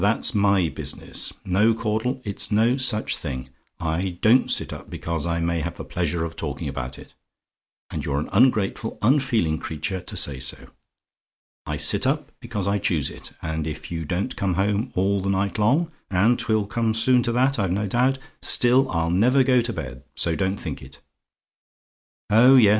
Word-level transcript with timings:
"That's 0.01 0.33
my 0.33 0.67
business. 0.67 1.31
No, 1.45 1.75
Caudle, 1.75 2.21
it's 2.25 2.51
no 2.51 2.75
such 2.77 3.17
thing. 3.17 3.49
I 3.79 4.17
DON'T 4.19 4.49
sit 4.49 4.73
up 4.73 4.89
because 4.89 5.27
I 5.27 5.39
may 5.39 5.59
have 5.59 5.75
the 5.75 5.85
pleasure 5.85 6.25
of 6.25 6.35
talking 6.35 6.67
about 6.67 6.97
it; 6.97 7.13
and 7.91 8.03
you're 8.03 8.17
an 8.17 8.27
ungrateful, 8.33 8.97
unfeeling 9.03 9.59
creature 9.59 10.01
to 10.01 10.17
say 10.17 10.39
so. 10.39 10.71
I 11.67 11.77
sit 11.77 12.07
up 12.07 12.31
because 12.39 12.67
I 12.67 12.79
choose 12.79 13.11
it; 13.11 13.33
and 13.43 13.67
if 13.67 13.91
you 13.91 14.03
don't 14.03 14.35
come 14.35 14.55
home 14.55 14.91
all 14.95 15.21
the 15.21 15.29
night 15.29 15.59
long 15.59 15.91
and 16.09 16.39
'twill 16.39 16.67
soon 16.93 16.93
come 16.93 16.93
to 17.21 17.31
that, 17.33 17.59
I've 17.59 17.69
no 17.71 17.85
doubt 17.85 18.17
still, 18.41 18.89
I'll 18.89 19.11
never 19.11 19.43
go 19.43 19.61
to 19.61 19.71
bed, 19.71 20.03
so 20.15 20.35
don't 20.35 20.57
think 20.57 20.81
it. 20.81 20.99
"Oh, 22.31 22.55
yes! 22.55 22.69